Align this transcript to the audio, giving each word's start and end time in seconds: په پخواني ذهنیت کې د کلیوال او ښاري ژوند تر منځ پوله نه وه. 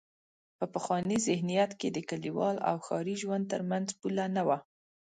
په 0.57 0.65
پخواني 0.73 1.17
ذهنیت 1.27 1.71
کې 1.79 1.89
د 1.91 1.97
کلیوال 2.09 2.55
او 2.69 2.75
ښاري 2.85 3.15
ژوند 3.23 3.43
تر 3.53 3.61
منځ 3.71 3.87
پوله 3.99 4.25
نه 4.35 4.43
وه. 4.47 4.57